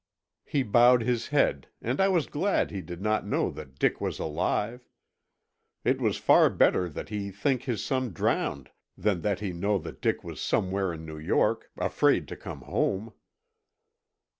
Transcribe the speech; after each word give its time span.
He 0.45 0.63
bowed 0.63 1.03
his 1.03 1.27
head 1.27 1.67
and 1.79 2.01
I 2.01 2.07
was 2.07 2.25
glad 2.25 2.71
he 2.71 2.81
did 2.81 3.03
not 3.03 3.23
know 3.23 3.51
that 3.51 3.77
Dick 3.77 4.01
was 4.01 4.17
alive. 4.17 4.89
It 5.83 6.01
was 6.01 6.17
far 6.17 6.49
better 6.49 6.89
that 6.89 7.09
he 7.09 7.29
think 7.29 7.65
his 7.65 7.85
son 7.85 8.11
drowned 8.11 8.71
than 8.97 9.21
that 9.21 9.41
he 9.41 9.53
know 9.53 9.77
that 9.77 10.01
Dick 10.01 10.23
was 10.23 10.41
somewhere 10.41 10.91
in 10.91 11.05
New 11.05 11.19
York, 11.19 11.69
afraid 11.77 12.27
to 12.29 12.35
come 12.35 12.61
home. 12.61 13.13